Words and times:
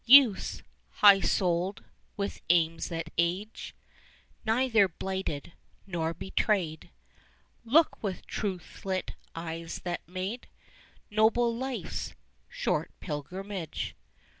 Youths, 0.03 0.63
high 1.05 1.19
souled, 1.19 1.83
with 2.17 2.41
aims 2.49 2.89
that 2.89 3.11
age 3.19 3.75
Neither 4.43 4.87
blighted 4.87 5.53
nor 5.85 6.15
betrayed, 6.15 6.89
Look 7.63 8.01
with 8.01 8.25
truth 8.25 8.83
lit 8.83 9.13
eyes 9.35 9.81
that 9.83 10.01
made 10.09 10.47
Noble 11.11 11.55
life's 11.55 12.15
short 12.49 12.89
pilgrimage. 12.99 13.95